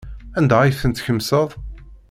[0.37, 1.49] Anda ay tent-tkemseḍ?